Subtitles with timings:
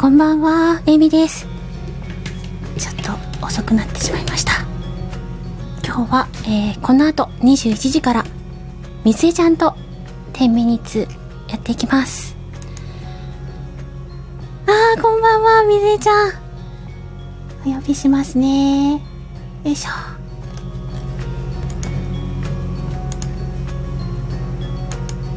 [0.00, 1.46] こんばんは、エイミです。
[2.78, 2.94] ちょっ
[3.40, 4.52] と遅くなってしまいました。
[5.84, 8.24] 今日は、えー、この後21時から、
[9.04, 9.74] みつえちゃんと
[10.32, 11.06] 10ミニッツ
[11.48, 12.34] やっていきます。
[14.66, 16.32] あー、こんばんは、みつえちゃん。
[17.66, 18.94] お呼びしますね。
[18.94, 19.00] よ
[19.64, 19.90] いしょ。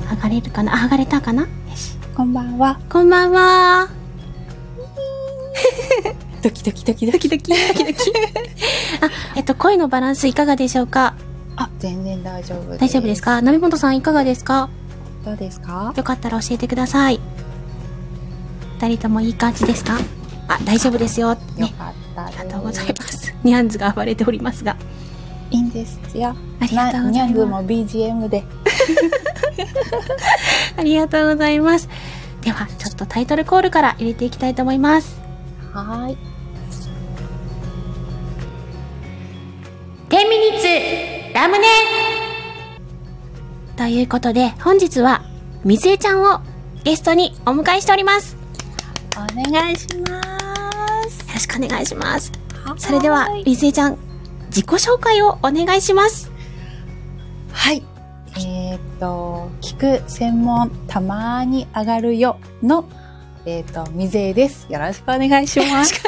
[0.09, 0.73] 上がれるかな？
[0.73, 1.41] あ上がれたかな？
[1.41, 1.97] よし。
[2.15, 2.79] こんばんは。
[2.89, 4.02] こんばんは。
[6.43, 7.11] ドキドキドキドキ。
[7.11, 7.55] ドキドキ、ド
[7.93, 8.13] キ。
[9.01, 11.15] あ、えっと、声のバランスいかがでしょうか？
[11.55, 12.79] あ、全然大丈夫です。
[12.81, 13.41] 大丈夫ですか？
[13.41, 14.69] 鍋本さんいかがですか？
[15.23, 15.93] どうですか？
[15.95, 17.19] よかったら教えてください。
[18.81, 19.97] 二人ともいい感じですか？
[20.49, 21.29] あ、大丈夫ですよ。
[21.29, 21.73] よね。
[21.77, 22.25] かった。
[22.25, 23.33] ありがとうございます。
[23.43, 24.75] ニャンズが暴れておりますが。
[25.51, 26.35] いいんですよ。
[26.59, 28.43] ありがとうございますなニャンズも BGM で。
[30.77, 31.87] ありがとうございます。
[32.41, 35.22] では、ちょっとタイトルコールから入れていきたいと思います。
[35.73, 36.17] はーい。
[40.09, 41.65] 10ミニッツラムネ
[43.75, 45.23] ということで、本日は、
[45.65, 46.41] みずえちゃんを
[46.83, 48.37] ゲストにお迎えしております。
[49.15, 50.21] お願いしま
[51.09, 51.27] す。
[51.27, 52.31] よろしくお願いします。
[52.77, 53.97] それでは、みずえちゃん、
[54.49, 56.31] 自己紹介をお願いします。
[57.51, 57.81] はい。
[58.37, 62.85] えーっと、聞く専門たまーに上がるよの、
[63.45, 64.71] えーっと、みぜです。
[64.71, 66.01] よろしくお願いします。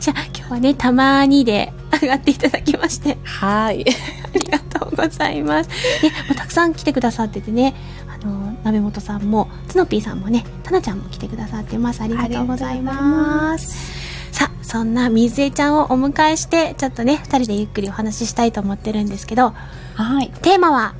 [0.00, 3.82] じゃあ、今日はね、たまーにで上がっていただきまして、はい。
[3.82, 5.70] ありがとうございます。
[6.02, 7.74] ね、もうたくさん来てくださっててね、
[8.06, 12.02] あの、鍋本さんも、つのぴーさんもね、たなちゃんも来てくださってます。
[12.02, 13.92] ありがとうございます。
[14.30, 19.54] さあ、そんなみずえちゃんをお迎えして、ちょっとね、二人でゆっくりお話ししたいと思ってるんですけど、
[19.94, 20.30] はい。
[20.42, 20.94] テーマは、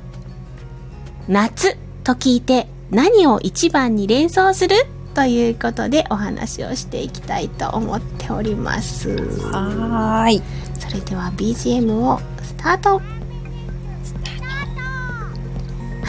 [1.27, 4.75] 夏と聞いて何を一番に連想する？
[5.15, 9.09] ということでお話をしていきたいと思っております。
[9.51, 10.41] はーい。
[10.79, 13.01] それでは BGM をスタートは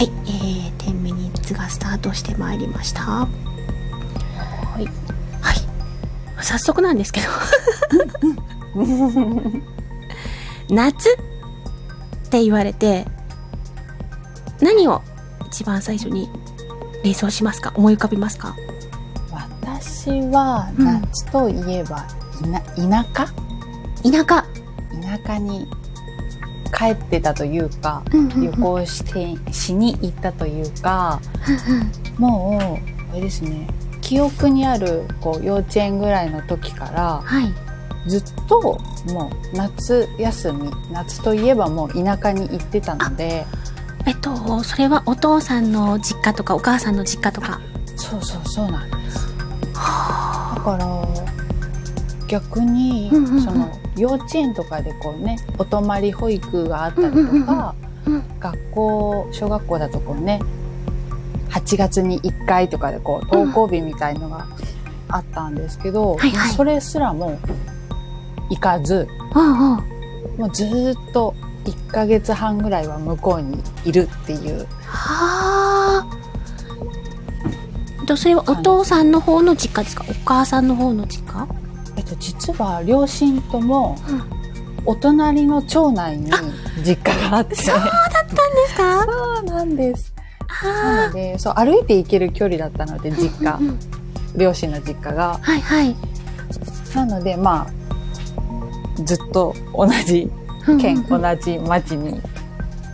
[0.02, 3.02] い、えー、10ミニッツがスタートしてまいりました。
[3.02, 3.28] は
[4.72, 4.84] はい。
[4.84, 4.88] い。
[6.42, 7.26] 早速なんですけど。
[10.70, 11.16] 夏っ
[12.30, 13.06] て言われて、
[14.60, 15.02] 何を
[15.46, 16.28] 一番最初に
[17.04, 17.72] 連想しますか？
[17.76, 18.56] 思い浮かびますか？
[19.30, 22.06] 私はうん夏といえば、
[22.76, 23.32] いな田舎？
[24.02, 24.44] 田舎。
[25.02, 25.68] 田舎に
[26.76, 28.42] 帰ってたというか、うんうんうん。
[28.42, 31.20] 旅行してしに行ったというか、
[32.18, 33.68] もうあれですね
[34.00, 37.52] 記憶にあるこう幼稚園ぐらいの時からはい。
[38.06, 38.78] ずっと
[39.14, 43.46] もう夏休み夏といえばもう田舎に行ってたので
[44.06, 47.60] えっと、それはお父さんの実家とかお母さんの実家とか？
[47.96, 49.34] そうそうそうなんです。
[49.36, 49.40] だ
[50.60, 51.04] から
[52.28, 53.42] 逆に、うんうんうん。
[53.42, 57.14] その幼稚園とかでこうねお泊まり保育があったりと
[57.46, 57.74] か、
[58.06, 58.40] うんうんうんうん。
[58.40, 60.40] 学校小学校だとこうね
[61.50, 64.46] 8月に1回とかでこう登校日みたいのが
[65.08, 66.50] あったんですけど、はいはい。
[66.50, 67.38] それすらも
[68.50, 74.66] 行かずおうおうもうずーっと1ヶ月半ぐらいは向こうにいるっていう。
[74.86, 76.06] は
[78.02, 78.06] あ。
[78.06, 80.04] と、それはお父さんの方の実家ですか？
[80.08, 81.48] お母さんの方の実家？
[81.96, 84.22] えっと、実は両親ともうん。
[84.86, 86.30] お隣の町内に
[86.84, 87.54] 実家があって。
[87.54, 88.36] そうだったんで
[88.68, 89.02] すか？
[89.08, 90.12] そうなんです。
[90.62, 91.06] なあ。
[91.08, 93.56] のでそう歩いて行ける距離だったので実家あ。
[93.58, 93.78] うんうん。
[94.36, 95.38] 両親の実家が。
[95.40, 95.96] はいはい。
[96.94, 100.30] なのでまあずっと同じ
[100.80, 102.20] 県、同じ町に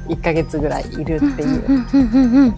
[0.08, 1.66] 1ヶ月ぐらいいるっていう。
[1.66, 2.56] うんうんうんうん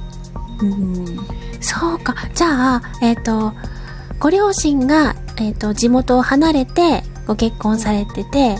[0.60, 2.14] うんうんそうか。
[2.34, 3.52] じゃあ、えっ、と、
[4.18, 8.56] ご両親が、えっ、と、地元を離れて、ご結婚されてて、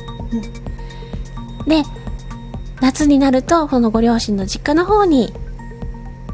[1.67, 1.83] で、
[2.81, 5.33] 夏になると、そのご両親の実家の方に、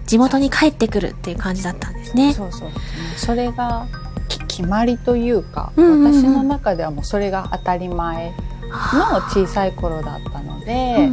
[0.07, 2.35] 地元に帰ってくるっていう感じだったんですね。
[2.35, 2.71] そうそう。
[3.17, 3.87] それが
[4.29, 8.33] き決まりというか、うんうんうん私の中ではもうそれが当たり前
[8.69, 11.09] の小さい頃だったので。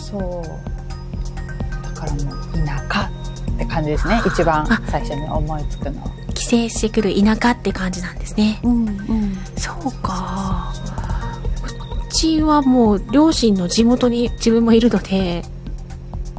[0.00, 1.84] そう。
[1.84, 3.10] だからもう田舎
[3.54, 4.22] って感じですね。
[4.26, 6.10] 一番あ最初に思いつくのは。
[6.34, 8.60] 帰省してくる田舎って感じなんですね。
[8.62, 9.36] うんうん。
[9.56, 10.72] そうか。
[12.08, 15.42] うちはもう両親の地元に自分もいるので、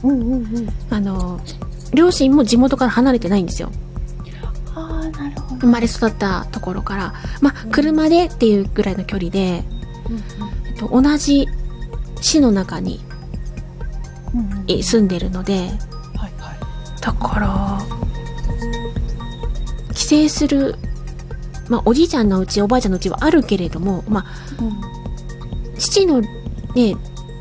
[0.03, 0.69] うんうんうん。
[0.89, 1.39] あの、
[1.93, 3.71] 両親も地元から離れてないんですよ。
[4.75, 5.61] ああ、なるほど。
[5.61, 7.13] 生まれ育ったところから。
[7.41, 9.63] まあ、車でっていうぐらいの距離で、
[10.68, 11.48] えっと、同じ
[12.22, 13.00] 市の中に
[14.68, 15.69] 住んでるので、はい
[16.40, 17.02] はい。
[17.02, 17.81] だから、
[19.94, 20.75] 帰省する、
[21.69, 24.25] まあ、おじいちゃんのうち、おばあちゃんのうちはあるけれども、まあ、
[25.78, 26.96] 父のね、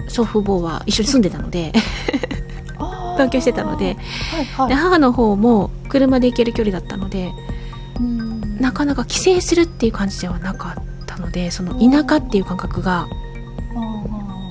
[0.08, 1.72] 祖父母は一緒に住んでたので、
[3.18, 3.96] 同居してたので、
[4.30, 4.68] はいはい。
[4.68, 7.32] で母の方も車で行ける距離だったので、
[8.00, 10.93] うんなかなか帰省するっていう感じではなかったの
[11.34, 13.08] で、その田舎っていう感覚が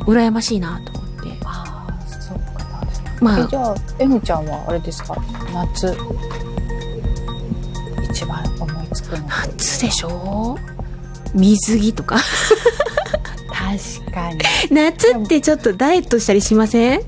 [0.05, 1.29] 羨ましいなと思って。
[1.45, 2.81] ああ、そうかな。
[3.21, 5.15] まあ、えじゃあ、エミちゃんはあれですか？
[5.53, 5.95] 夏、
[8.11, 10.57] 一番思いつくのは夏でしょ？
[11.33, 12.17] 水着とか。
[13.47, 14.41] 確かに。
[14.69, 16.99] 夏ってちょっとダイエットしたりしません？
[16.99, 17.03] わ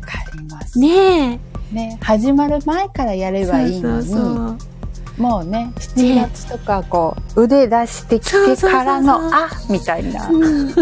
[0.00, 0.78] かります。
[0.78, 1.40] ね
[1.72, 1.74] え。
[1.74, 4.58] ね、始まる前からやればいいのに、そうそうそう
[5.18, 10.28] もうね、7月とかこう、腕出してきてからの、あみたいな。
[10.28, 10.74] うん、あ、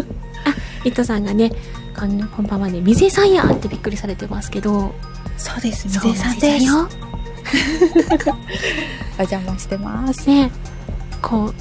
[0.84, 1.50] 伊藤さんがね、
[1.98, 4.94] こんこんばんはね、水江さんやってびっくりされてますけど、
[5.38, 6.64] そうです、水江さんです。
[6.64, 6.88] よ。
[9.18, 10.28] お邪魔してます。
[10.28, 10.50] ね、
[11.22, 11.54] こう、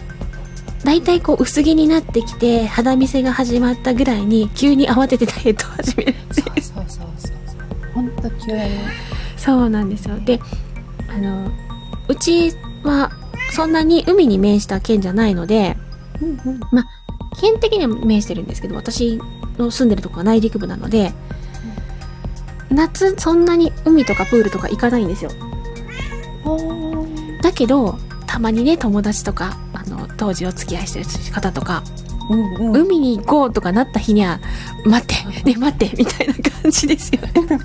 [0.84, 6.16] 大体こう薄着になってきて、肌見せが始まったぐらいに、急に慌ててダイエットを始める。
[6.32, 7.94] そうそうそうそう。
[7.94, 8.62] ほんと急に。
[9.38, 10.20] そうなんですよ。
[10.20, 10.40] で、
[11.08, 11.50] あの、
[12.08, 12.54] うち
[12.84, 13.12] は、
[13.52, 15.78] そんなに海に面した県じゃないので、
[16.22, 16.60] うんうん。
[17.40, 19.20] 県的には面してるんですけど、私
[19.58, 21.14] の住んでるとこは内陸部なので、
[22.70, 25.32] 夏そんなに海とかプールとか行かないんですよ。
[27.42, 27.98] だけど、
[28.28, 31.84] たまにね、友達とか、あの、当時お付き合いしてる方とか、
[32.30, 32.78] うんうん。
[32.82, 34.40] 海に行こうとかなった日には、
[34.86, 37.34] 待って、ね、待って、みたいな感じですよね。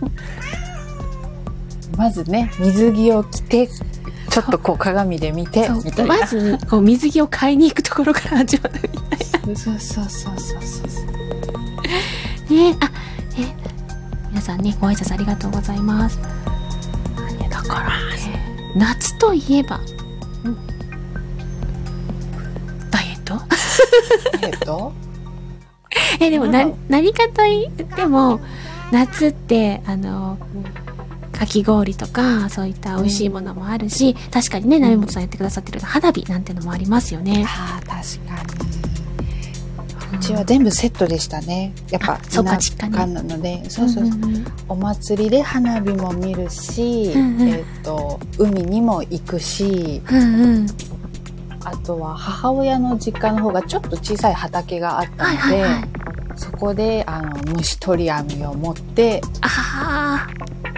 [1.96, 3.68] まずね、水着を着て、
[4.30, 6.18] ちょっとこう鏡で見て、みたいな。
[6.20, 8.80] まず、こう、水着を買いに行くところから始まる
[9.46, 11.06] みそうそうそうそうそうそう。
[12.48, 12.76] たいなね。
[12.80, 12.90] あ、
[13.36, 13.54] え、
[14.30, 16.18] 皆さんね、ご挨拶ありがとうございます。
[17.50, 19.80] だから、ね、夏といえば、
[20.44, 20.56] うん
[22.90, 23.34] ダイエット？
[24.42, 24.92] えっと、
[26.20, 28.40] え、でもなうん、何かと言っても、
[28.92, 30.38] 夏って、あの、
[31.40, 37.46] かき氷とか、そういった美味しいものもあるし、確かにね、鍋本さん言ってくださってる花火なんてのもありますよね。
[37.48, 38.34] ああ、確か
[40.12, 40.18] に。
[40.18, 41.72] うちは全部セットでしたね。
[41.90, 44.18] やっぱあ、そうか実なので、そうそうそう。
[44.18, 50.66] んんんお祭りで花火も見るし、うんうんえっ、と、海にも行くし、うんうん。
[51.64, 55.88] あとは母親の実家の方がちょっと小さい畑があったので、はいはいはい。
[56.36, 60.28] そこで、あの、虫取り網を持って、あ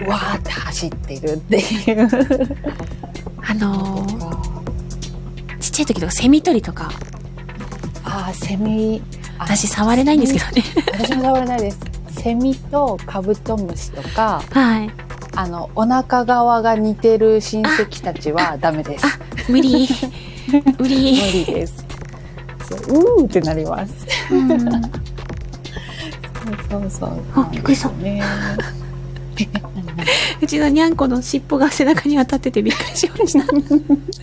[0.07, 2.07] わーって走ってるっていう。
[3.41, 4.43] あ、あのー
[5.59, 6.91] ちっちゃい時とかセミ取りとか、
[8.03, 9.01] ああ、セミ。
[9.39, 10.63] あ私触れないんですけどね。
[10.99, 11.79] 私も触れないです。
[12.09, 14.91] セミとカブトムシとか、はい。
[15.35, 19.05] あの、お腹側が似てる親戚たちはダメです。
[19.49, 19.87] 無理。
[20.51, 21.15] 無無理。
[21.15, 21.85] 理です。
[22.69, 23.93] そううーってなります。
[24.31, 24.69] うん そう
[26.69, 27.21] そうそう。
[27.35, 28.21] あびっくりしたね。
[30.41, 34.13] うちのにゃんこの尻尾が背中に当たっててびっくりしました。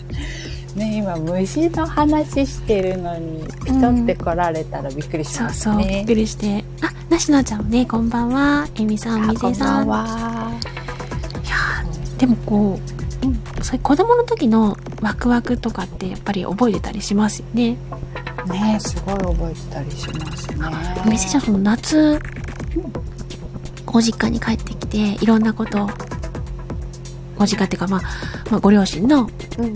[0.75, 6.05] ね、今虫の話してるのに、ピトって来られたらびっくりしそうますそう、びっね。
[6.05, 6.63] くりして。
[6.81, 8.67] あ、なしのちゃんもね、こんばんは。
[8.75, 9.87] えみさん、みあこんばぜさん。
[9.87, 9.99] んいや
[12.17, 12.79] でもこ
[13.23, 17.77] う、うん、そういう子供の時のワクワクとかってやっぱり覚えてたりしますよね。
[18.47, 20.55] ね、すごい覚えてたりしますね。
[21.05, 22.19] みせちゃん、その夏、
[23.91, 25.89] ご実家に帰ってきて、いろんなことを、
[27.37, 28.01] ご実家っていうか、まあ、
[28.49, 29.73] まあ、ご両親の、うん。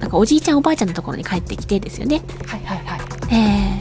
[0.00, 2.22] なんかおじいちゃんおばあちゃんのところに帰ってきてですよね。
[2.46, 3.00] はいはいはい。
[3.30, 3.78] ええ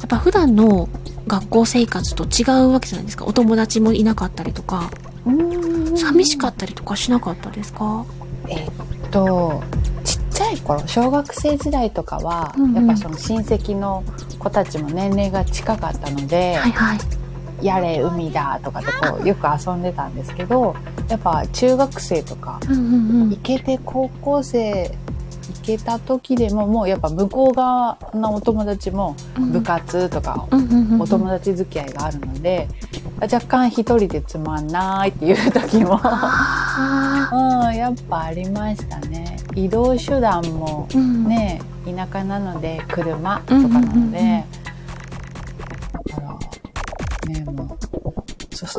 [0.00, 0.88] やっぱ普段の
[1.26, 3.24] 学校生活と違うわけじゃないですか。
[3.26, 4.90] お友達もいなかったりとか、
[5.96, 8.04] 寂しかったりとかしなかったですか？
[8.48, 8.70] えっ
[9.10, 9.62] と、
[10.04, 14.04] ちっちゃい頃、小学生時代とかは、うんうんやっぱその親戚の
[14.38, 16.98] 子たちも年齢が近かったので、はいはい。
[17.64, 20.76] やれ海だとかでこうよく遊んでたんですけど、
[21.08, 23.36] やっぱ中学生とか、うんうんうん行。
[23.38, 29.16] けて高校生行けた時でももうやっぱ向こう側のお友達も
[29.52, 32.68] 部活とかうんうんうんうんお友達付き合いがあるので、
[33.20, 37.30] 若干一人でつまんないっていう時も、あ
[37.70, 39.38] うん、やっぱありましたね。
[39.54, 41.24] 移動手段もーうん。
[41.28, 44.63] ね、田舎なので車とかなので、だ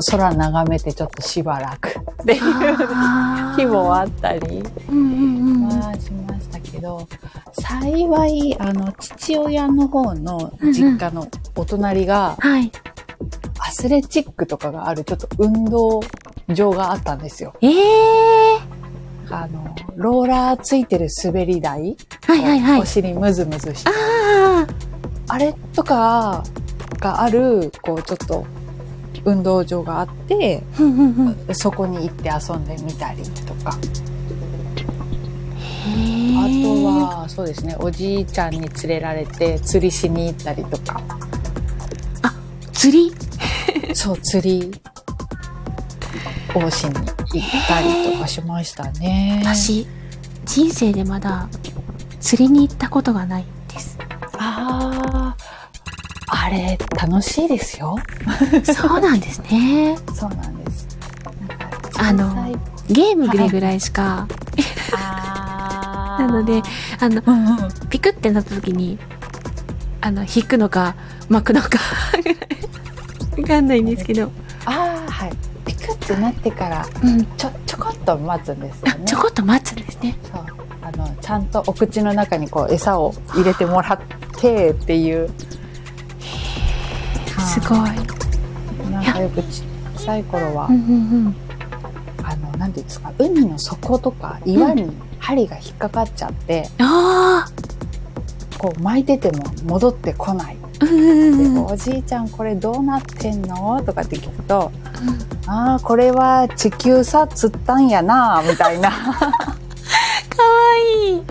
[0.10, 5.70] 空眺めてちょっとしばらくっていう日もあったりうんうんうん。
[5.70, 7.08] はしましたけど、
[7.54, 12.72] 幸い、あの、父親の方の実家のお隣が、はい。
[13.60, 16.02] アスレチックとかがあるちょっと運動
[16.54, 17.54] 場があったんですよ。
[17.62, 18.76] ええ
[19.30, 22.86] あの、ローラーついてる滑り台はいはいはいお。
[22.86, 23.90] 尻ムズムズして。
[23.90, 24.68] あ
[25.28, 26.44] あれとか
[27.00, 28.46] がある、こう、ちょっと、
[29.26, 30.64] 運動場があって。
[31.54, 33.72] そこに行って遊んでみたりとか。
[33.72, 33.76] あ
[36.48, 41.02] と、は、そうですね、おじいちゃんに連れられて釣りしに行ったりとか。
[42.74, 43.14] 釣り？
[43.96, 44.82] そう、釣り、
[46.54, 47.12] 大しに行っ
[47.68, 49.42] たりとかしましたね。
[49.44, 49.88] 私、
[50.46, 51.48] 人生でまだ
[52.20, 53.46] 釣りに行ったことがない
[56.46, 57.98] あれ、楽しいですよ。
[58.72, 59.98] そうなんですね。
[60.14, 60.88] そうなんです。
[61.98, 62.54] あの
[62.88, 64.28] ゲームぐらいぐらいしか、
[66.20, 66.62] なので、
[67.00, 67.90] あの、うんうん。
[67.90, 69.00] ピクってなった時に、
[70.02, 70.94] あの、引くのか、
[71.30, 71.80] 巻くのか、
[73.42, 74.32] わかんないんですけど、
[74.66, 75.32] ああ、はい。
[75.66, 77.26] ピクってなってから、うん。
[77.38, 79.06] ちょ、ちょこっと待つんですよね。
[79.06, 80.16] ちょこっと待つんですね。
[80.32, 80.46] そう。
[80.84, 84.00] あの、ちゃんとお口の中にこう、餌を入れてもらっ
[84.40, 85.32] てっていう。
[87.62, 87.80] すごい。
[87.80, 88.92] い。
[88.92, 89.64] なんかよくち
[89.96, 91.36] 小さい頃はうん、うん
[92.24, 96.86] あの、なんていうんですか、海の底とか岩に針が引っかかっちゃって、うん。
[96.86, 97.48] あ
[98.58, 100.58] こう巻いてても戻ってこない。
[100.80, 103.82] でおじいちゃんこれどうなってんの？
[103.84, 104.72] とかって聞くと、
[105.48, 108.92] ああ、これは地球さ釣ったんやな、みたいな。
[108.92, 109.32] かわ
[111.08, 111.22] いい。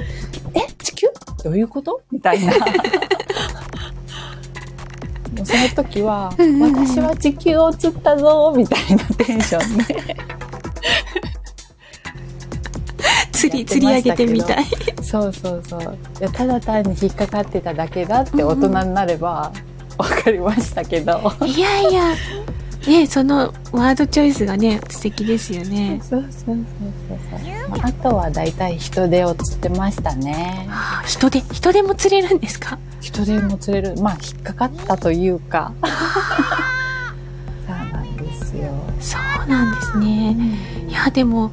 [0.55, 1.09] え、地球？
[1.43, 2.01] どういうこと？
[2.11, 2.53] みたいな。
[5.45, 10.17] その時は、私は地球を釣ったぞ、みたいなテンションで。
[13.33, 14.65] 釣り、釣り上げてみたい。
[15.03, 15.99] そうそうそう。
[16.21, 19.53] いやただ単に引っかかってただけだって大人になれば
[19.99, 21.21] 分かりましたけど。
[21.45, 22.15] いやいや、
[22.87, 26.01] ねそのワードチョイスがね、素敵ですよね。
[26.09, 26.57] そうそうそう
[27.09, 27.69] そうそう。
[27.71, 30.67] まああとはだいたい人手を釣ってましたね。
[31.07, 32.79] 人手、人手も釣れるんですか？
[33.05, 34.01] 人手も釣れる。
[34.01, 35.73] まあ引っかかったというか。
[37.67, 38.73] そうなんですよ。
[39.01, 40.37] そうなんですね。
[40.89, 41.51] いや、でも、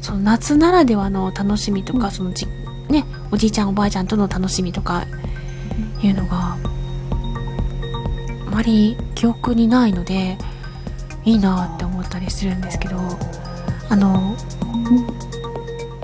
[0.00, 2.46] その夏ならではの楽しみとか、うんそのじ、
[2.88, 5.04] ね、おじいちゃんおばあちゃんとの楽しみとか、
[6.02, 6.56] いうのが、
[8.46, 10.38] あまり記憶にないので、
[11.24, 12.96] いいなって思ったりするんですけど、
[13.90, 14.34] あの、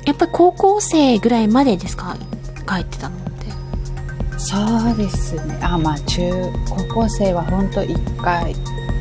[0.05, 2.17] やっぱり高校生ぐらいまでですか？
[2.69, 3.17] 帰ってたの。
[4.45, 5.59] そうですね。
[5.63, 6.31] あ、まあ中
[6.69, 8.55] 高校生は本当一回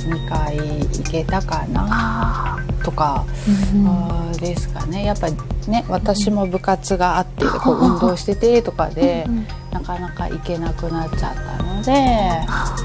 [0.06, 3.26] 二回行けたかなあとか。
[4.40, 5.30] ですかねやっぱ
[5.70, 11.94] ね私も部活があってこううん運動しててとかでうんうんなかなか行けなくなっちゃったので、
[12.48, 12.76] あ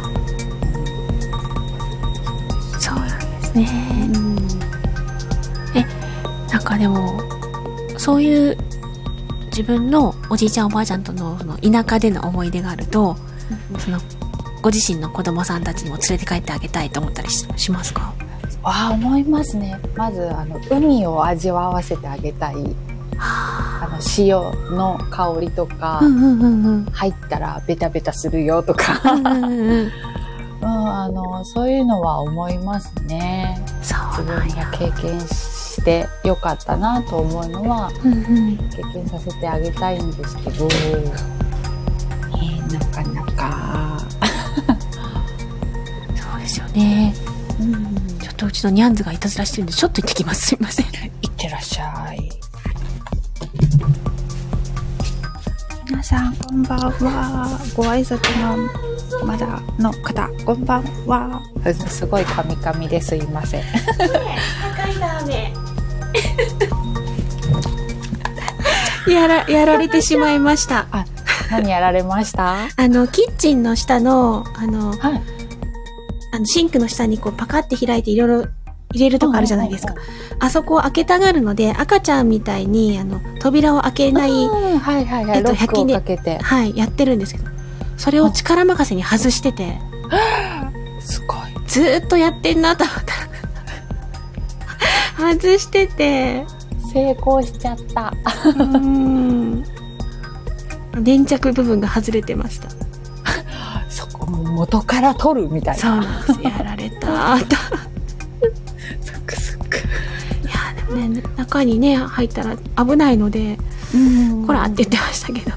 [2.79, 4.27] そうなんですね。
[6.53, 7.21] なんかでも、
[7.99, 8.57] そういう
[9.57, 13.17] 自分のおじいちゃんおばあちゃんとのその田舎での思い出があると、
[13.79, 13.99] その
[14.61, 18.13] ご自身の子供さんたちにも連れて帰ってあげたいと思ったりししますか？
[18.63, 22.57] ああ思いますねまずあの海を味わわせてあげたい
[23.19, 26.85] あの塩の香りとか、うんうんうんうん。
[26.87, 29.93] 入ったらベタベタするよとか、うんうんうんうん。
[30.61, 34.67] うん、あのそういうのは思いますねそう自分が。
[34.73, 35.27] 経験し
[35.87, 38.17] てよかったなと思うのはうんう
[38.51, 38.57] ん。
[38.71, 41.37] 経験させてあげたいんですけど、えー
[42.73, 43.99] なかなか、
[46.17, 47.15] そうですよね。
[47.61, 50.47] うん、ちょっとうちのニャンズがいたずらしてるんで、ちょっと行ってきます。
[50.49, 50.87] すいません。
[50.87, 52.29] いってらっしゃい。
[55.89, 57.59] 皆さん、こんばんは。
[57.77, 58.69] ご挨拶の
[59.25, 61.41] まだの方、こんばんは。
[61.87, 63.63] すごいカミカミですいません。
[63.97, 65.66] 高いダメ。
[69.09, 70.87] やら、やられてしまいました。
[71.51, 72.69] 何やられました？
[72.77, 75.23] あの、キッチンの下の、あの、はい。
[76.33, 78.51] あのシンクの下にこうパカって開いていろいろ
[78.93, 79.95] 入れるとこあるじゃないですか。
[80.39, 85.39] あそこを開けたがるので、赤ちゃんみたいに、あの、扉を開けない、うんはいはいはい。
[85.39, 86.39] えっとロックを100かけて。
[86.39, 87.49] はい、やってるんですけど、
[87.97, 89.79] それを力任せに外してて、
[91.01, 91.39] すごい。
[91.69, 93.26] ずーっとやってんなと思ったら、
[95.17, 96.45] 外してて、
[96.93, 98.13] 成功しちゃった。
[98.45, 99.65] うーん。
[101.03, 102.69] 粘着部分が外れてました。
[103.89, 106.03] そこ、元から取るみたいそうな。
[106.03, 106.43] なんです。
[106.43, 107.57] やられたーと。
[109.01, 109.77] サクサク。
[109.77, 109.81] い
[110.45, 113.59] や、でもね、中にね、入ったら危ないので、
[113.95, 115.57] うんこらって言ってましたけど。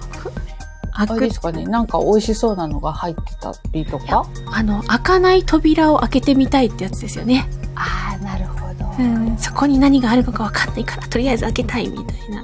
[0.92, 4.26] 開あれくですかねなんか美味しそうなのが入ってたりとか？
[4.52, 7.50] あの、開かない扉を開けてみたいってやつですよね。
[7.76, 8.59] ああなるほど
[9.00, 12.44] うん、そこに何があるのかわかんないから、とりあえず開けたいみたいな。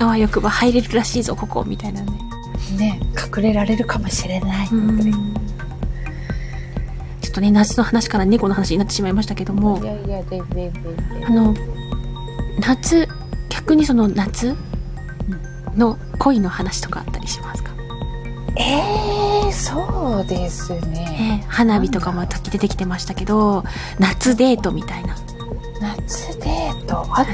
[0.00, 2.10] あわよくば入れるらしいぞ、ここ、みたいなね。
[2.76, 3.00] ね、
[3.36, 4.68] 隠れられるかもしれない。
[4.68, 5.34] うん
[7.20, 9.80] ちょっとね、夏の話から猫の話になってしまいましたけども。
[11.24, 11.54] あの、
[12.60, 13.08] 夏、
[13.48, 14.54] 逆にその夏
[15.76, 17.04] の恋の話とか
[18.56, 21.40] えー、そうですね。
[21.42, 23.62] えー花火とかも時出てきてましたけど、
[23.98, 25.14] 夏デートみたいな。
[25.80, 27.00] 夏デート？
[27.10, 27.26] あっ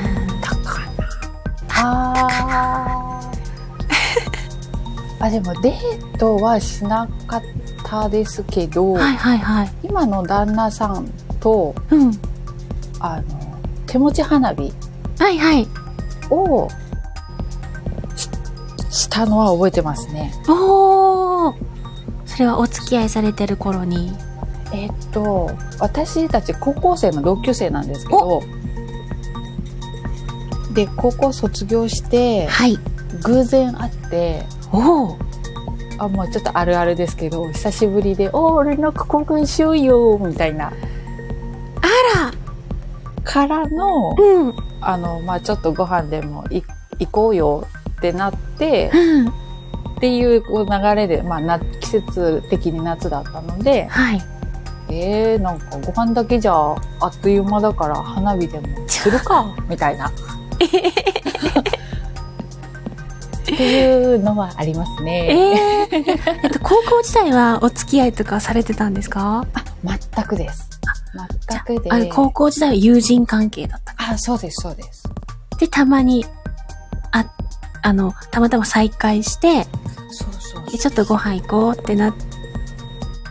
[0.43, 0.81] たか
[1.69, 7.43] なあーあ、でもデートはしなかっ
[7.85, 9.71] たですけど、はいはいはい。
[9.85, 11.09] 今の旦那さん
[11.41, 12.13] と、うん。
[12.99, 13.25] あの、
[13.87, 14.73] 手持ち花火
[15.19, 15.69] はいはい。
[16.31, 16.75] をし
[18.99, 20.33] したのは覚えてますね。
[20.49, 21.55] おー
[22.27, 24.13] それはお付き合いされてる頃に。
[24.73, 25.51] えっと、
[25.81, 28.43] 私たち高校生の同級生なんですけど、
[30.75, 32.79] で、高校卒業して、はい。
[33.25, 35.29] 偶然会って、おー
[35.99, 40.67] あ、もうちょっとあるあるですけど、久しぶりで、おー、連絡交換しようよ、みたいな。
[40.67, 42.33] あら
[43.25, 44.55] からの、うん。
[44.81, 46.63] あの、まあちょっとご飯でもい
[46.99, 47.67] 行こうよ
[47.99, 49.29] ってなって、うん。
[49.29, 49.33] っ
[50.01, 54.23] ていうこう流れで、まあな、季節的に夏だったので、はい。
[54.91, 56.75] えー、なんかご飯だけじゃあ
[57.09, 60.09] っという間だから花火でもするか、 みたいな。
[60.09, 60.13] っ
[63.45, 65.89] ていうのはありますえね。
[65.91, 65.95] ー、
[66.45, 69.47] えっと、高校時代はお付き合いとかされてたんですか？
[69.55, 70.69] あ、全くです。
[71.49, 71.91] 全くで。
[71.91, 73.95] あ高校時代は友人関係だった。
[73.97, 75.05] あ、そうです、そうです。
[75.59, 76.29] で、たまに、あ、
[77.83, 79.65] あの、たまたま再会して、
[80.11, 82.15] そうそうでちょっとご飯行こうってなっ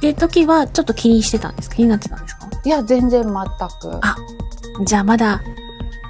[0.02, 1.76] て、時はちょっと気にしてたんですか？
[1.76, 2.50] 気になってたんですか？
[2.64, 3.36] いや、全然全く。
[4.02, 4.16] あ
[4.86, 5.42] じゃあまだ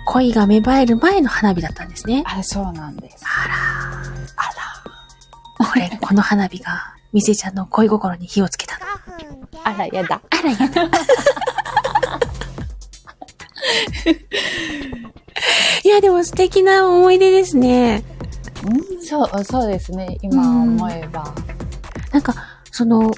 [0.06, 2.24] 恋が芽生える前の花火だったんですね。
[2.26, 3.24] あそうなんです。
[3.26, 4.04] あ
[4.36, 4.44] あ
[5.64, 8.86] ら、これ、この花火が、みせちゃんの恋心に火をつけたの。
[8.86, 8.92] ら、
[9.64, 10.22] あら、やだ。
[10.30, 10.84] あらやだ。
[15.84, 18.04] いや、でも素敵な思い出ですね。
[18.68, 20.18] うん、そう、そうですね。
[20.22, 21.34] 今思えば。
[22.12, 22.36] なんか、
[22.72, 23.12] その、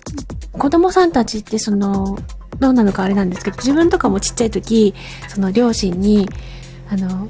[0.54, 2.18] 子供さんたちってその、
[2.60, 4.94] どうなのかあれなんですけど、自分とかもちっちゃい時、
[5.28, 6.28] その両親に、
[6.90, 7.28] あの、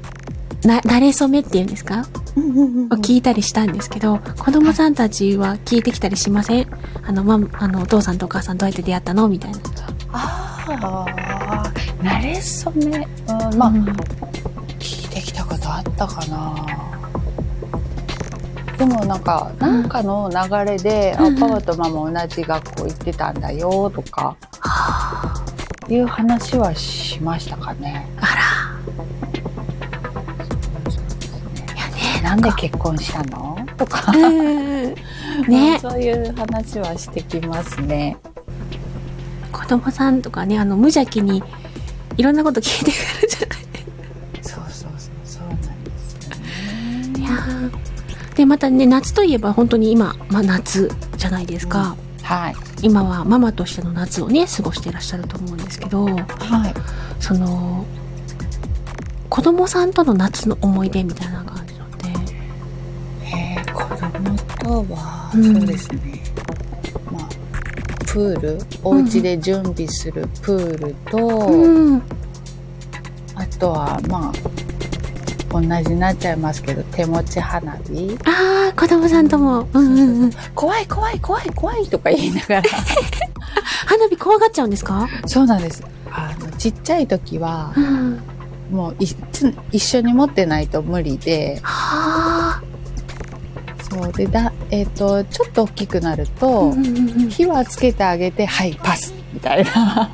[0.64, 2.04] な、慣れ初めっていうんですか？
[2.36, 6.66] うんうんうんを聞いたりしたんですけど、子供さんたちは聞いてきたりしません？
[7.02, 9.28] あの、ま、あの、お父さんとお母さんどうやって出会ったの？
[9.28, 9.58] みたいな。
[10.12, 12.98] ああ、慣れ初め。
[12.98, 13.84] うん、まあ、うん
[14.78, 16.89] 聞いてきたことあったかな。
[18.80, 24.34] でもなんか、なんかの流れで、うんあ、パパとママ同じ学校行ってたんだよ、とか、
[25.86, 28.08] いう話はしましたかね。
[28.16, 28.40] あら。
[31.90, 33.58] ね、なんで結婚したの？
[33.76, 34.10] とか。
[34.12, 34.94] うん
[35.46, 35.78] ね。
[35.82, 38.16] そういう話はしてきますね。
[39.52, 41.44] 子供さんとかね、あの、無邪気に、
[42.16, 43.39] いろんなこと聞いてくるじゃ
[48.40, 51.94] で、またね、夏といえば本当に今、まあ夏じゃないですか。
[52.22, 52.54] はい。
[52.80, 57.22] 今はママとしての夏をね、過ごしてらっしゃると思うんですけど、はい。
[57.22, 57.84] その、
[59.28, 62.08] 子供さんとの夏の思い出みたいな感じのって、
[63.26, 66.22] えー、子供とは、うんそうですね。
[67.12, 67.28] まあ、
[68.06, 72.02] プール、お家で準備するプールと、うん。
[73.34, 74.69] あとは、まあ、
[75.50, 78.16] 同じになっちゃいますけど、手持ち花火。
[78.24, 80.32] ああ、子供さんとも、うんうんうん。
[80.54, 82.62] 怖い怖い怖い怖いとか言いながら。
[83.86, 85.08] 花火怖がっちゃうんですか？
[85.26, 85.82] そうなんです。
[86.10, 88.20] あの、ちっちゃい時はう、ん。
[88.70, 92.62] もういつ一緒に持ってないと無理で、はあ。
[93.90, 100.08] そうで、だ、えっ、と、ちょっと大きくなると、うんうんうん火はつけてあげて、はい、パスみたいな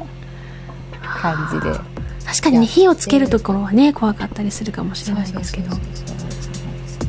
[1.02, 1.95] 感じで。
[2.26, 5.76] 確かにね、火をつけるところはね、怖かったりするかもしれないですけど。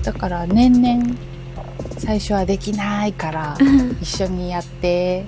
[0.04, 1.16] だから年々
[1.98, 3.98] 最初はできないからうん。
[4.02, 5.26] 一緒にやって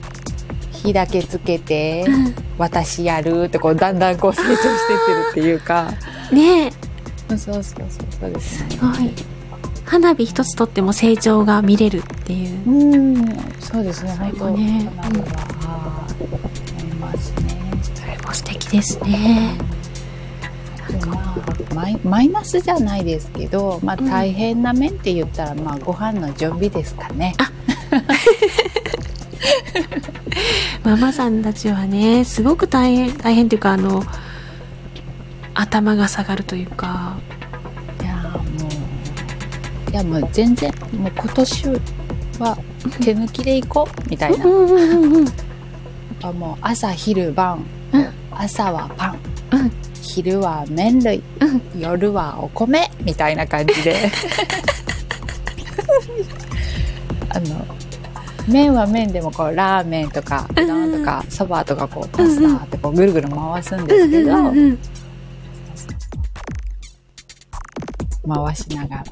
[0.71, 2.35] 火だけつけてうん。
[2.57, 5.91] 私やるってこうだんだんこう成長してってるっていうか。
[6.31, 6.71] ねえ、
[7.29, 7.85] そうそうそう
[8.19, 8.69] そうですね。
[8.69, 9.11] すごい。
[9.85, 12.69] 花火一つとっても成長が見れるっていう。
[12.69, 14.15] うんそうですね。
[14.19, 15.19] 本当ね花火
[15.65, 17.57] は思いますね。
[17.95, 19.57] それも素敵ですね。
[21.07, 21.35] まあ
[21.75, 24.09] マイマイナスじゃないですけど、まあ、うん。
[24.09, 27.35] 大変な面って言ったら、まあ、ご飯の準備ですかね。
[30.83, 34.03] ま ママさんたちはねすごく大変大変っていうかあの
[35.53, 37.15] 頭が下がるというか。
[38.01, 41.67] いやもういやもう全然もう今年
[42.39, 42.57] は
[42.99, 45.25] 手抜きでいこうみたいな、うんうんうんうん
[46.21, 48.07] あもう朝昼晩、うん。
[48.31, 49.28] 朝はパン、うん
[50.13, 51.79] 昼は麺類、うん。
[51.79, 53.95] 夜はお米みたいな感じで。
[57.29, 57.65] あの
[58.47, 64.79] 麺は麺でもこうラーメンとかうどんとかそばとかこうパスタってこうぐるぐる回すんですけど、うんうんうん
[68.27, 69.03] 回しながら。
[69.03, 69.05] い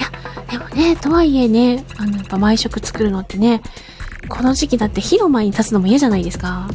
[0.00, 0.10] や
[0.50, 3.62] でもねとはいえねあのやっぱ毎食作るのってね
[4.28, 6.68] この時期だって火の前に立つのも嫌じゃないですか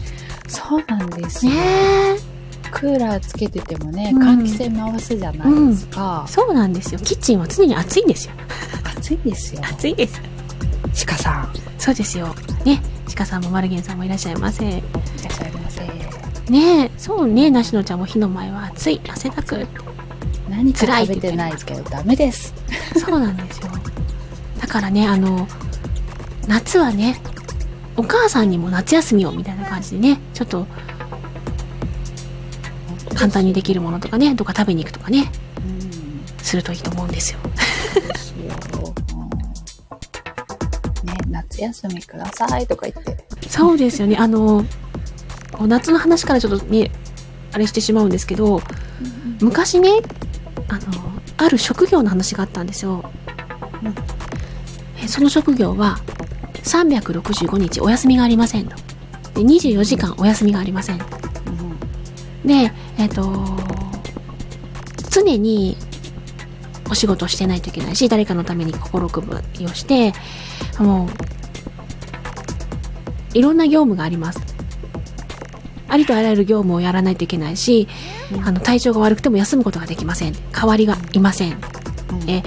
[0.51, 1.45] そうなんです。
[1.45, 1.57] よ、ね。
[1.57, 2.31] え
[2.71, 4.23] クーラーつけててもねうん。
[4.23, 6.99] 換気扇回すじゃないですか、そうなんですよ。
[7.03, 8.33] キッチンは常に暑いんですよ。
[8.97, 9.61] 暑いですよ。
[9.63, 10.21] 暑いです
[11.05, 11.53] 鹿さん。
[11.77, 12.33] そうですよ。
[12.65, 12.81] ね。
[13.15, 14.65] 鹿さんもマルゲンさんもいらっしゃいませ。
[14.65, 14.81] いらっ
[15.33, 15.81] しゃいませ。
[16.49, 16.85] ね。
[16.85, 17.49] えそうね。
[17.49, 19.01] なしのちゃんも火の前は暑い。
[19.07, 19.67] 汗だく。
[20.49, 22.53] 何か辛い食べてないけどダメです。
[22.97, 23.69] そうなんですよ。
[24.59, 25.47] だからねあの
[26.47, 27.19] 夏はね
[27.97, 30.65] お母さんにも夏休みをみたいな感じでねちょっと
[33.15, 35.61] 簡単にできるものとかねどっか食べに行くとかねう
[36.41, 37.39] んするといいと思うんですよ。
[41.03, 43.23] ね夏休みくださいとか言って。
[43.47, 44.17] そうですよね。
[44.17, 44.63] あの
[45.59, 46.91] 夏の話からちょっとね
[47.51, 48.61] あれしてしまうんですけど
[49.41, 49.89] 昔ね
[50.69, 53.03] あのある職業の話があったんですよ、
[53.83, 53.95] うん。
[55.03, 55.99] えその職業は
[56.71, 58.75] 365日お休みがありませんと。
[59.35, 60.99] で24時間お休みがありません。
[62.45, 63.45] でえっ、と
[65.09, 65.77] 常に
[66.89, 70.13] お仕事をしてないといけないし誰かのために心配りをして
[70.79, 71.07] も
[73.35, 74.39] ういろんな業務があります。
[75.87, 77.87] ありとあらゆる業務をやらないといけないし、
[78.33, 80.33] うんあの体調が悪くても休むことができません。
[80.53, 81.51] 代わりがいません。
[81.51, 82.29] うん。
[82.29, 82.43] え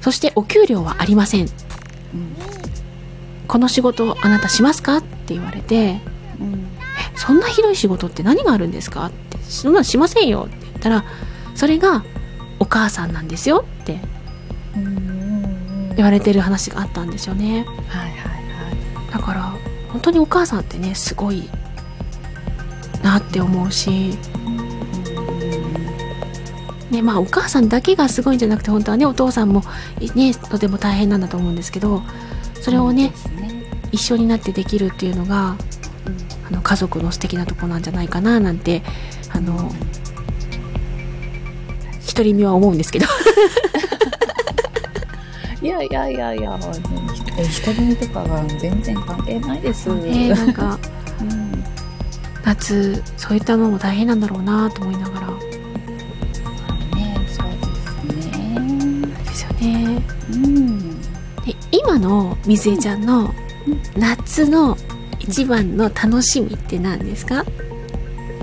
[0.00, 1.46] そしてお給料はありません。
[1.46, 2.53] うん
[3.46, 4.98] この仕事をあなたしますか？
[4.98, 6.00] って言われて
[6.40, 6.66] うん。
[7.16, 9.06] そんなひどい仕事って何があるんですか？
[9.06, 11.04] ってそんなのしませんよって言ったら
[11.54, 12.04] それが
[12.58, 14.00] お母さんなんですよって
[15.96, 17.64] 言われてる話があったんですよね。
[17.88, 19.12] はいはいはい。
[19.12, 19.54] だから
[19.90, 21.48] 本当にお母さんってねすごい
[23.02, 24.16] なって思うし
[26.90, 29.62] ねまあお母さんだけがすごいんじゃなくて本当はねお父さんも
[30.16, 32.02] ねとても大変なんだと思うんですけど
[32.64, 33.12] それをねね
[33.92, 35.54] 一緒になってできるっていうのが
[36.48, 38.82] あの家族の素敵なとこなんじゃないかななんて
[39.34, 39.70] あの
[42.08, 43.06] 独り身は思うんですけど。
[45.60, 46.58] いやいやいやいや、
[47.38, 49.94] え人目とかが全然関係ないです。
[49.94, 50.78] ねなんか
[51.20, 51.64] うん。
[52.44, 55.26] 夏そういったのも大変なんだろうなと思いながら。
[55.28, 55.36] ね、
[57.26, 57.94] そうです
[58.30, 59.08] ね。
[59.24, 60.02] ですよね。
[60.32, 60.73] うん。
[61.74, 63.34] で今の水江ちゃんの
[63.96, 64.76] 夏の
[65.18, 67.44] 一番の楽しみって何ですか？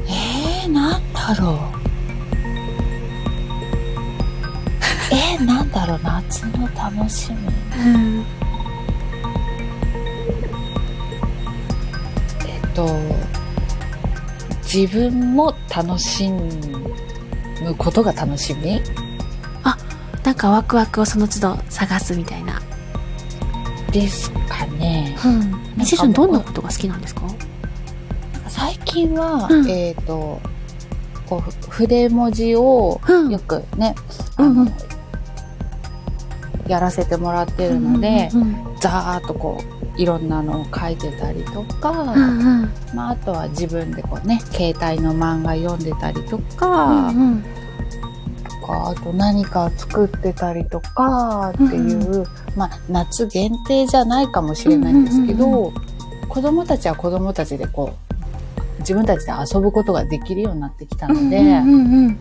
[0.06, 1.56] えー、なんだろう。
[5.14, 7.38] えー、なんだろう、夏の楽しみ。
[7.94, 8.26] うん。
[12.48, 12.86] えっと、
[14.64, 18.82] 自分も楽しむことが楽しみ？
[20.24, 22.51] なんかワクワクをその都度探すみたいな
[23.92, 25.16] ですかね。
[25.26, 27.22] うん水江ちゃんどんなことが好きなんですか？
[28.50, 29.70] 最近は、うん。
[29.70, 30.40] えっ、と、
[31.28, 33.32] こう、ふ筆文字をうん。
[33.32, 33.96] よくね、
[34.36, 34.74] あの、うんうん。
[36.68, 39.62] やらせてもらってるので、うんうんざーっとこ
[39.96, 42.70] う、いろんなのを書いてたりとか、うんうん。
[42.96, 47.22] まあ、あとは自分でこうね、携帯の漫画読んでたりとうか、んう
[48.62, 55.92] かあと何か作ってたりとかっていう、まあ、夏限定じゃないかもしれないんですけど、うんうん
[56.32, 62.18] 子供たちは子供たちでこう、自分たちで遊ぶことができるようになってきたので、うんうんうん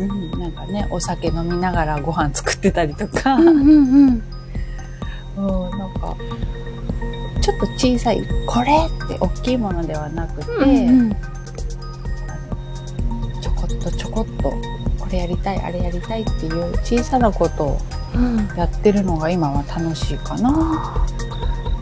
[0.00, 0.40] うん。
[0.40, 4.22] なんかね、お酒飲みながらご飯作ってたりとか、うんうんうん
[5.36, 6.16] うん、なんか、
[7.40, 11.10] ちょっと小さい、これって大きいものではなくて、うん
[13.40, 14.52] ちょこっとちょこっと、
[15.08, 17.78] これやりたい、あれやりたいっていう小さなことを
[18.14, 20.50] うんやってるのが今は楽しいかな。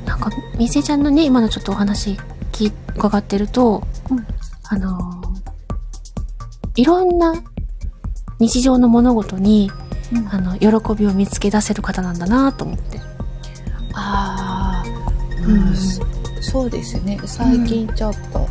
[0.05, 2.17] なんか、みせちゃんのね、今のちょっとお話
[2.95, 4.27] 伺ってると、うん
[4.69, 5.27] あのー
[6.79, 7.33] いろんな
[8.39, 9.71] 日常の物事に、
[10.31, 13.01] あの、喜びを見つけ出せる方なんだなと思って。
[13.95, 14.85] ああ、
[15.47, 15.75] うん
[16.43, 17.19] そうですね。
[17.25, 18.49] 最近ちょっとね、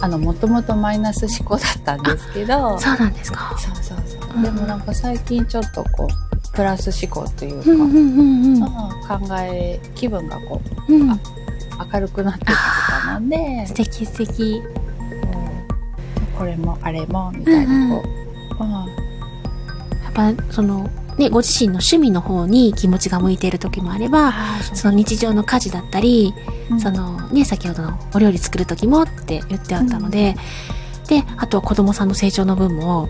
[0.00, 3.56] あの、もともとマイナス思考だったんですけど、そうなんですか。
[3.58, 4.36] そうそうそう。
[4.36, 4.42] うん。
[4.42, 8.62] でもなんか最近ちょっとこう、プラス思考というか、うんうんうんうん。
[8.62, 11.10] うん考え、気分がこう、うん。
[11.10, 11.18] あ
[11.92, 12.54] 明るくなってきて
[13.02, 13.66] たので。
[13.66, 14.62] 素、敵素敵。
[14.62, 16.38] うん。
[16.38, 18.02] これもあれも、みたいなこ
[18.60, 18.70] う、うん。
[18.70, 24.34] やっぱ、その、ね、ご自身の趣味の方に気持ちが向いている時もあれば、
[24.74, 26.34] その日常の家事だったり、
[26.70, 26.80] うん。
[26.80, 30.36] そのね、先ほどのお料理作る時もって言ってあったので、
[31.08, 33.08] で、あとは子供さんの成長の分も、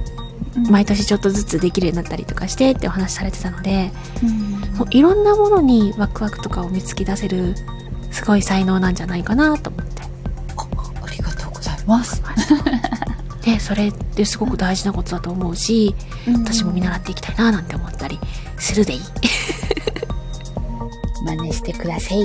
[0.57, 0.71] うん。
[0.71, 3.91] 毎年ちょっとずつできるようになったりとかしてってお話しされてたので、
[4.23, 4.77] うん。
[4.77, 7.55] もういろんなものにワクワクとかを見つけ出せる、
[8.13, 10.03] すごい才能なんじゃないかなと思って。
[10.57, 10.67] あ
[11.05, 12.23] ありがとうございます。
[13.47, 15.95] で、それってすごく大事なことだと思うし、
[16.27, 18.19] 私も見習っていきたいななんて思ったり
[18.59, 19.01] するでいい。
[21.25, 22.25] 真似してください。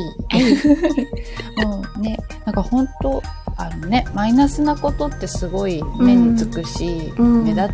[1.64, 3.22] もうね、なんか本当
[3.56, 7.70] あのね、マイナスなことってすごい目につくし、うん目立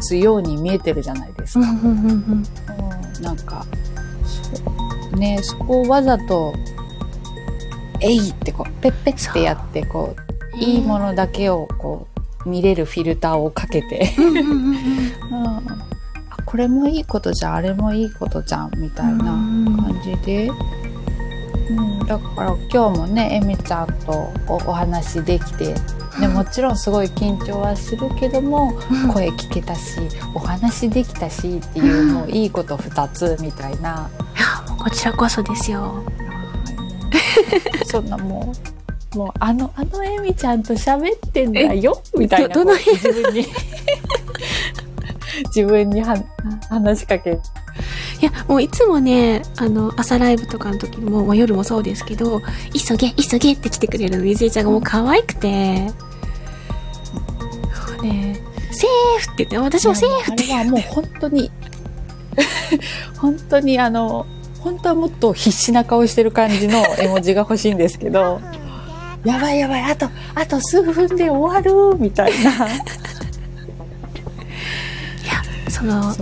[0.00, 1.60] つように見えてるじゃないですか。
[1.60, 1.98] うんうんうんうん。
[1.98, 2.00] う
[3.20, 3.66] んなんか、
[5.12, 6.54] ね、そこをわざと、
[8.00, 10.16] えいってこう、ペッペってやって、こ
[10.54, 12.15] う、いいものだけをこう、
[12.46, 14.10] 見れるフィルターをかけて、
[16.44, 20.48] これもいいことじゃん、あれもいいことじゃん、みたいな感じで、
[21.68, 25.74] うん、だから今日もね、えみちゃんとおお話できて、
[26.20, 29.12] ね、もちろんすごい緊張はするけども、うん。
[29.12, 30.00] 声聞けたし、
[30.34, 34.08] お話できたしっていう、もういいこと二つみたいな。
[34.36, 36.02] いやこちらこそですよ。
[37.84, 38.75] そんなもう、
[39.14, 42.48] もうあの、あのえみちゃんと喋ってんだよみたいな。
[42.48, 43.46] どどの自分に、
[45.54, 46.16] 自分には
[46.68, 47.34] 話しかけい
[48.24, 52.40] や、もういつもね、あの、朝ライブとかの時も、まあ、夜もそうですけど、
[52.72, 55.92] 急げ、急げって来てくれるみずえちゃんがもう可愛くて、も
[58.00, 58.40] うね、
[58.72, 60.44] セーフって言って、私もセーフって。
[60.44, 61.50] いやあれはもう本当に、
[63.20, 64.26] 本当にあの、
[64.60, 68.40] 本当はもっと必死な顔してる感じの絵文字が欲しいんですけど、
[69.26, 72.50] やばいやばい、あと、あと数分で終わるみたいな。
[72.50, 72.70] い
[75.26, 76.14] や、その、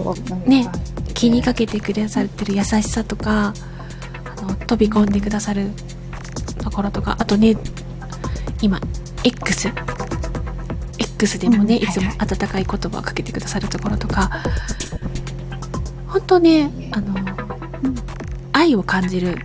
[0.47, 0.67] ね
[1.12, 3.53] 気にかけてくださってる優しさとか、
[4.38, 5.71] あの、飛び込んでくださる
[6.62, 7.57] ところとか、あとね、
[8.62, 8.81] 今、
[9.23, 9.69] X。
[10.99, 14.31] X でもね、うんいつも温かい言葉をかけてくださるところとか、
[16.09, 17.14] 本当ね、あの、
[18.53, 19.37] 愛を感じる、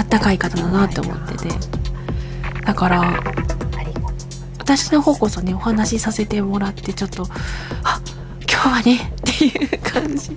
[0.00, 1.48] あったかい方だなって思ってて。
[2.64, 3.22] だから、
[4.58, 7.26] 私の方こそね、お話しさせてもらって、ちょっと、
[7.84, 8.00] あ、
[8.50, 10.34] 今日はね、っていう感じ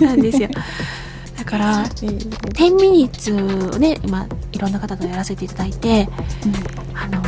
[0.00, 0.48] なんですよ。
[1.36, 6.08] だから、10ミニッツをね、今、いろんな方とやらせていただいて、
[6.94, 7.20] あの、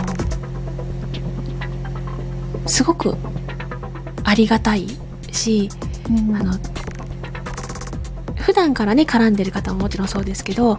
[2.68, 3.16] すごく
[4.22, 4.86] ありがたい
[5.32, 5.68] し、
[6.08, 6.52] うんあの、
[8.36, 10.78] 普段からね、絡んでる方ももちろんそうですけど、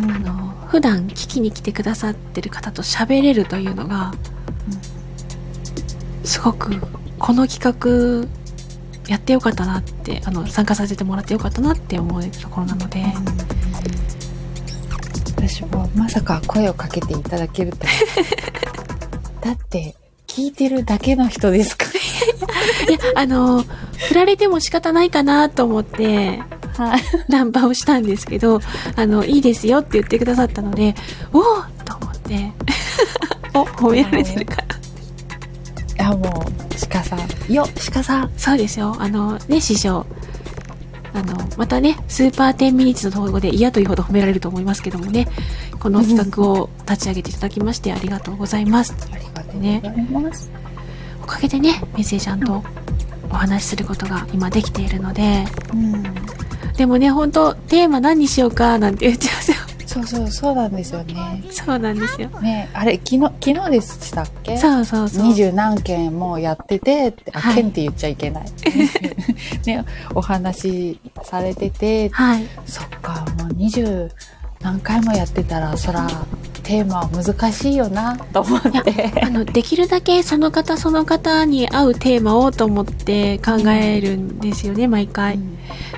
[0.00, 0.32] うんあの、
[0.68, 4.12] 普段聞きに来てくださってる方と喋れるというのが、
[6.24, 6.70] すごく、
[7.18, 8.28] この企画、
[9.08, 13.02] やってよかったなって、あの、参加させてもらってよかったなって思うところなので、
[15.36, 17.92] 私もまさか声をかけていただけるとは。
[19.42, 19.96] だって
[20.28, 21.86] 聞いてるだけの人ですか
[22.88, 23.64] いや、あの、
[24.08, 26.46] 振られても仕方ないかなと思って、ら
[26.90, 28.60] はい ナンパをしたんですけど、
[28.96, 30.94] あの、いいですよって言ってくださったので、
[31.32, 31.42] おお
[31.84, 32.52] と思って、
[33.54, 34.62] お、褒められてるから。
[36.04, 38.96] いやもう鹿さんよ鹿さんそうですよ。
[38.98, 40.04] あの、ね、師匠。
[41.14, 45.28] あの、またね、スーパー10ミニッツの動画で嫌というほど褒められると思いますけどもね、
[45.78, 48.94] この企画を立ち上げていただきましてありがとうございます。
[49.12, 50.50] ありがとうございます、
[51.22, 52.64] おかげでね、メッセージちゃんと
[53.30, 56.02] お話しすることが今できているので、うん
[56.76, 59.56] でもね、本当テーマ何にしようかなんて言っちゃうんですよ。
[59.86, 62.28] そうそうそうなんですよねそうなんですよ。
[62.40, 64.56] ねあれ昨日昨日でしたっけ？
[64.56, 65.26] そうそうそう。
[65.26, 68.44] 二十何件もやっててって、あ、はい件って言っちゃいけない。
[69.66, 72.44] ね、お話しされてて、はい。
[72.64, 74.10] そっか、もう二十
[74.62, 76.08] 何回もやってたら、そら、
[76.62, 79.12] テーマは難しいよな、と思って。
[79.22, 85.38] あの、できるだけその方その方に合うテーマをと思って考えるんですよね、毎回。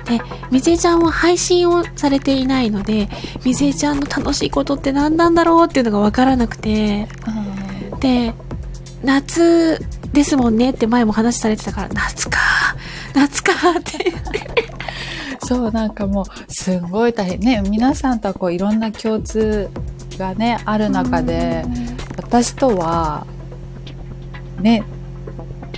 [0.05, 3.09] で、みずえちゃんは配信をされていないので、
[3.43, 8.33] みずえちゃんの楽しいことって何なんだろうっていうのがわからなくて、うんで、
[9.03, 9.79] 夏
[10.13, 12.39] ですもんねって前も話されてたから、夏か、
[13.13, 14.13] 夏かって。
[15.45, 17.39] そう、なんかもう、すごい大変。
[17.39, 19.69] ね、皆さんとはこう、いろんな共通
[20.17, 21.65] がね、ある中で、
[22.17, 23.25] 私とは、
[24.59, 24.83] ね、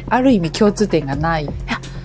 [0.10, 1.50] ある意味共通点がない。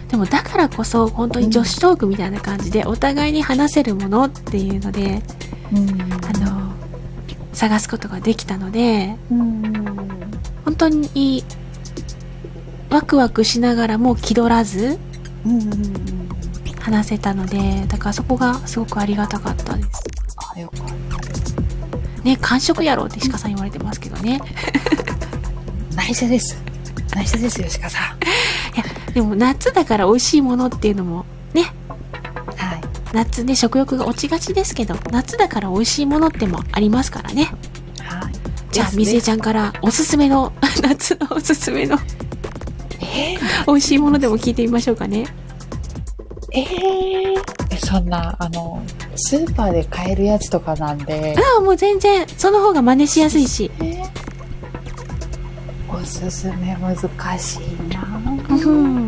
[0.08, 5.22] でもだからこそ本当に女子トークみたいな感じでお互いに話せるものっていうので、
[5.72, 6.12] うん。
[6.12, 6.74] あの、
[7.54, 9.62] 探すことができたので、うん。
[10.66, 11.44] 本当に
[12.90, 14.98] ワクワクしながらも気取らず
[15.46, 16.21] うん。
[16.82, 20.04] 話せたので、だからそこがすごくありがたかったです。
[20.54, 20.88] あ、よかっ
[22.16, 22.22] た。
[22.22, 24.40] ね、完食やろうって鹿さん言われてますけどね。
[25.94, 26.60] 内緒です。
[27.14, 28.18] 内緒ですよ、鹿さん。
[29.14, 31.72] でも夏だから美味しいものっていうのもね、
[32.56, 32.80] はい。
[33.12, 37.50] 夏ね、食欲が落ちがちですけど、夏だから美味しいものってもありますからね。
[38.00, 38.32] はい。
[38.72, 41.98] じゃあ、みずえちゃんからおすすめの、 夏のおすすめの
[43.00, 45.26] え美味しいものでも聞いてみましょうかね。
[46.54, 46.66] ええ
[47.78, 48.82] そんな、あの、
[49.16, 53.70] スーパーで買えるやつとかなんで、ああ、もう全然、その方が真似しやすいし。
[53.82, 54.02] え
[55.88, 56.96] おすすめ難
[57.38, 58.02] しいな
[58.50, 59.06] うん。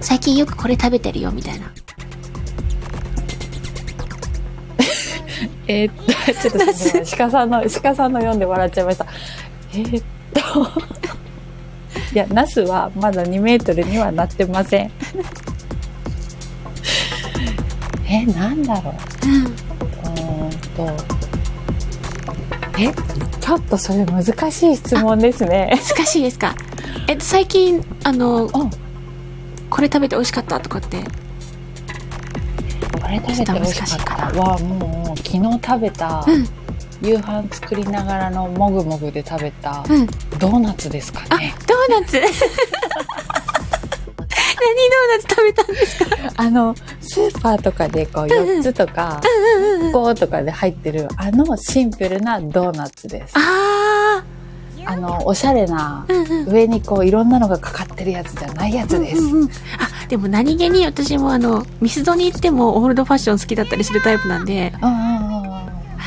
[0.00, 1.66] 最近よくこれ食べてるよ、みたいな。
[5.66, 9.06] えーっと、ちょっとすみません鹿さんの、鹿さんの読んで笑っちゃいました。
[9.72, 10.40] えーっと、
[12.12, 14.90] いや、ナスはまだ2メートルにはなってません。
[18.08, 19.28] え、なんだろう。
[19.28, 19.30] う
[20.48, 20.50] ん。
[20.76, 20.90] と。
[22.78, 22.92] え、
[23.40, 25.70] ちょっとそれ難しい質問ですね。
[25.96, 26.54] 難しいですか？
[27.08, 28.70] え最近、あの、うん
[29.70, 30.98] これ食べて美味しかったとかって。
[33.00, 33.98] これ食べて美味しかっ
[34.32, 36.48] たは、もう昨日食べたうん、
[37.08, 40.08] 夕飯作りながらのもぐもぐで食べたうん。
[40.40, 41.54] ドーナツですかあ、ね。
[41.66, 46.16] ドーナツ 何ドーナツ食べたんですか？
[46.36, 49.94] あの、スーパーとかでこう4つとか、うんうんうん。
[49.94, 53.34] 5とかで入ってるあのシンプルなドーナツです。
[53.36, 54.22] あ
[54.86, 56.14] あの、おしゃれなー。
[56.14, 56.52] うんうん。
[56.52, 59.18] 上にこういろんなのがかかってるやつじゃないやつです。
[59.20, 65.19] うんうんうんあ、でも何気に私もあの、ミスドに行ってもオールドファッション好きだったりするタイプなんで、うんうん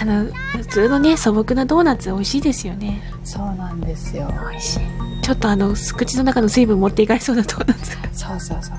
[0.01, 0.25] あの、
[0.57, 3.01] 普通のね、素朴なドーナツ美味しいですよね。
[3.23, 4.27] そうなんですよ。
[4.49, 4.79] 美味しい。
[5.21, 7.97] ちょっとあの、口の中の水分持っていかれそうなドーナツ。
[8.13, 8.77] そうそうそう。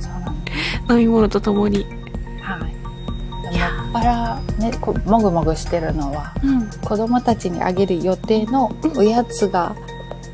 [0.00, 0.92] そうなんです。
[0.92, 1.86] 飲み物とともに。
[2.40, 3.52] はい。
[3.52, 6.70] でもっぱらね、こうもぐもぐしてるのは、うん。
[6.70, 9.74] 子供たちにあげる予定のおやつが、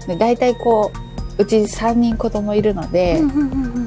[0.09, 0.90] ね、大体こ
[1.38, 3.87] う、うち3人子供いるので、うんうんうんうん。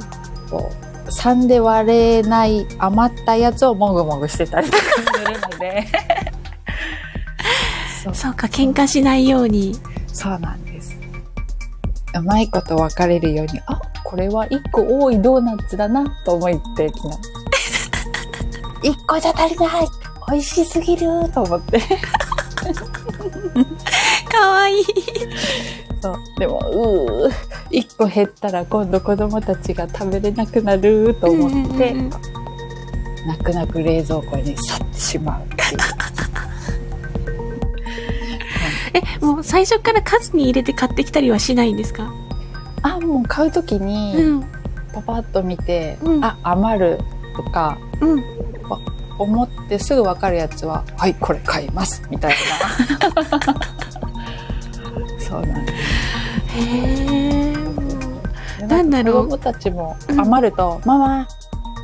[0.50, 5.88] こう、3で割れない余ったやつをもぐもぐしてたりとかするので。
[8.14, 9.76] そうか、喧嘩しないように。
[10.08, 10.98] そうなんです。
[12.16, 17.18] うまいこと分かれるように、あ、これは1個多いドーナツだなと思ってきな。
[18.84, 19.88] 1 個じゃ足りない
[20.32, 21.80] 美味しすぎると思って。
[24.30, 24.86] かわいい。
[26.02, 26.16] そう。
[26.40, 27.32] でも、うー、
[27.72, 32.12] 1個減ったら今度子供たちが食べれなくなると思って、うんうんうん
[33.28, 35.62] 泣く泣く冷蔵庫に去ってしまうっていう。
[38.94, 42.10] え、もう最初から数に入れて買ってきたりはしないんですか？
[42.84, 44.42] あ、もう買うときに、うん。
[44.94, 47.00] パパッと見て、うんあ、余る
[47.36, 48.24] とか、うん。
[49.20, 52.36] 思ってすぐ分かるやつは、はい、これ買います、みたい
[53.14, 53.56] な。
[55.28, 55.76] そうなんでへ
[57.52, 57.54] え。
[58.60, 58.66] す。
[58.66, 61.28] なんだろう子供たちもうん余ると、ママ、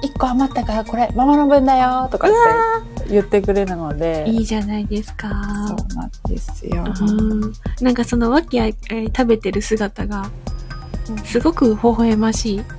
[0.03, 5.29] 1個余ったからこれ、ママの分だよ、とかって言ってくれるので、いいじゃないですか。
[5.67, 6.83] そうなんですよ。
[6.83, 7.53] うん。
[7.81, 10.29] なんかそのわきあいあい食べてる姿が、
[11.25, 12.61] すごく微笑ましい。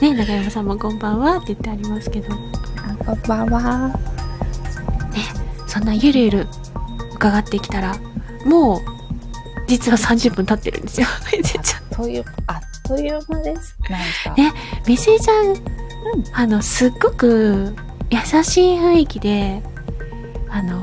[0.00, 2.34] ね、中山さんもこんばんはって言ってありますけど、
[3.04, 3.98] こんばんは。
[5.66, 6.46] そんなゆるゆる
[7.20, 7.94] 伺ってきたら、
[8.46, 8.80] もう、
[9.66, 11.06] 実は30分経ってるんですよ。
[12.46, 13.76] あっという間です。
[13.90, 14.42] なんか。
[14.42, 14.52] ね
[14.86, 15.54] みせちゃん、
[16.32, 17.76] あの、すっごく
[18.08, 19.62] 優しい雰囲気で、
[20.48, 20.82] あの、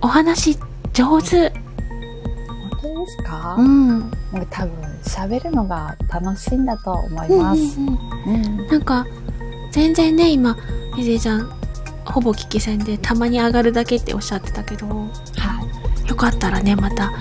[0.00, 0.56] お話
[0.92, 1.50] 上手。
[1.50, 3.98] 本当ですか、うん。
[3.98, 7.60] なんか多分、喋るのが楽しいんだと思います。
[7.60, 9.04] うんうんうんうんなんか、
[9.72, 10.56] 全然ね、今、
[10.96, 11.50] みせちゃん、
[12.04, 14.98] ほぼ聞き戦でたまに上がるだけっておっしゃってたけど、はい。
[16.06, 17.12] よかったらね、また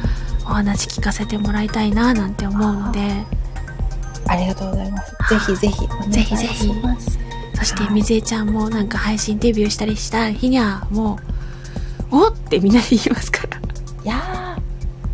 [0.44, 3.00] お話聞かせてもらいたいななんて思うので、
[4.28, 5.16] ありがとうございます。
[5.30, 6.72] ぜひぜひお願いぜひぜひ。
[7.56, 11.20] そしてはいみずえちゃんもなんか配信デビューしたりした日にはも
[12.12, 13.58] う、おってみんなで言いますから。
[13.58, 13.62] い
[14.08, 14.58] や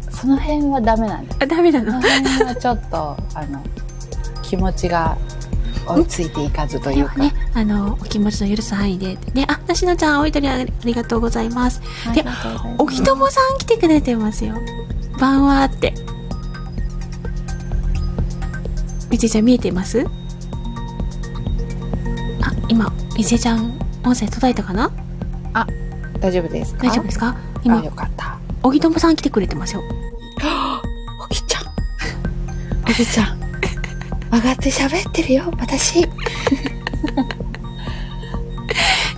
[0.07, 1.37] ー、その辺はダメなんです。
[1.41, 1.91] あ、ダメなの？
[1.91, 3.61] その辺はちょっと、あの、
[4.43, 5.17] 気持ちが
[5.87, 7.15] 追いついていかずというか。
[7.15, 9.17] ね、あの、お気持ちの許す範囲で。
[9.33, 11.81] ね、あ、なしのちゃん、おいとりありがとうございます。
[12.13, 12.23] で
[12.77, 14.55] おひともさん来てくれてますよ。
[15.19, 15.93] 晩はって。
[19.09, 20.05] みせちゃん見えてます？
[22.41, 24.91] あ、今、みせちゃん、音声届いたかな？
[26.19, 26.87] 大丈夫ですか？
[26.87, 27.27] 大丈夫ですか？
[27.29, 28.37] あ、今、よかった。
[28.63, 29.83] おひともさん来てくれてますよ。
[31.23, 31.63] おぎちゃん。
[32.83, 33.46] おぎちゃん。
[34.31, 36.01] 上がって喋ってるよ、私。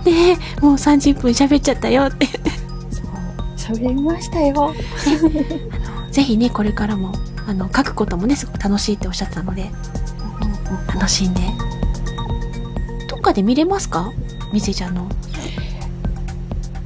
[0.04, 2.26] ねえ、もう30分喋っちゃったよって。
[3.56, 4.74] そう、喋りましたよ。
[6.10, 7.12] ぜひね、これからも、
[7.46, 9.70] あの、書くこともね、すごく楽しいっておっしゃってたので、
[10.92, 11.40] 楽しんで。
[13.08, 14.10] どっかで見れますか？
[14.52, 15.08] みせちゃんの。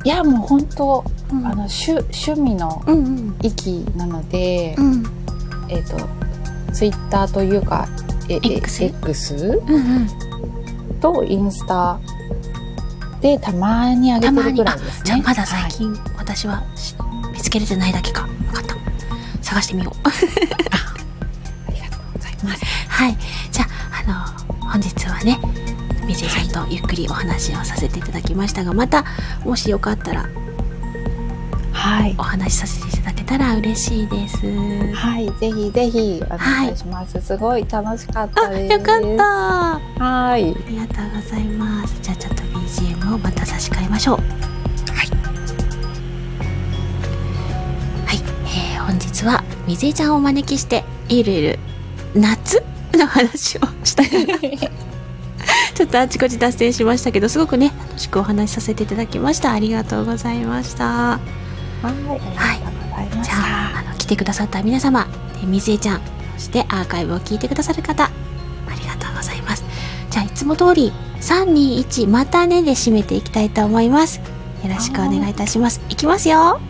[0.05, 3.37] いや、もう本当、うんあの、趣、趣味のうんうん。
[3.43, 5.05] 域なので、うん。
[5.68, 5.97] えっ、と、
[6.72, 7.89] ツイッターというか、
[8.29, 10.09] え、え X X うんうん。
[11.01, 11.99] とインスタ
[13.20, 15.03] でたまに上げてるぐらいですね。
[15.05, 16.95] じゃあまだ最はい近、私はし
[17.33, 18.22] 見つけれてないだけか。
[18.22, 18.75] わかった。
[19.43, 19.99] 探してみよう。
[20.09, 22.64] ありがとうございます。
[22.89, 23.16] はい。
[23.51, 25.39] じゃあ、あの、本日はね、
[26.07, 29.05] みせちゃんとゆっくりお話をさせていただきましたが、また、
[29.45, 30.27] もしよかったら
[31.72, 32.22] はいお。
[32.22, 32.91] 話しさせてい
[33.25, 34.37] たら嬉しいです。
[34.95, 37.20] はい、ぜひぜひお願いします。
[37.20, 38.72] すごい楽しかったあ、です。
[38.72, 39.75] よかった。
[39.75, 40.45] あはい。
[40.68, 41.97] りがとうございます。
[42.03, 44.16] じゃあちょっと BGM をまた差し替えましょう。
[44.16, 45.09] はい。
[48.07, 48.20] はい。
[48.47, 51.59] えー、本日はみぜちゃんをお招きして、いるいる
[52.14, 52.62] 夏？
[52.97, 54.39] の話をしたいな
[55.75, 59.51] ちょっとあちこち脱線しましたけど、すごくね、楽しくお話しさせていただきました。
[59.53, 60.85] ありがとうございました。
[60.85, 61.18] は
[61.91, 62.64] い、
[64.05, 65.07] 来てくださった皆様、
[65.41, 66.03] でみずえちゃん、
[66.37, 68.11] そしてアーカイブを聞いてくださる方、あ
[68.79, 69.65] りがとうございます。
[70.11, 74.19] じゃあ、いつも通り、3、2、1、またねで締めていきたいと思います。
[74.19, 74.25] よ
[74.69, 75.81] ろしくお願いいたします。
[75.89, 76.61] いきますよ。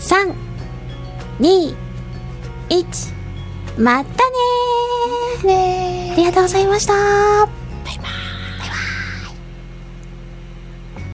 [0.00, 0.34] 3、
[1.40, 1.74] 2、
[2.68, 3.14] 1、
[3.78, 4.12] また
[5.44, 7.63] ねねありがとうございました。